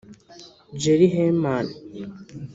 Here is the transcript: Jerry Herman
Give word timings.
Jerry 0.81 1.09
Herman 1.13 1.65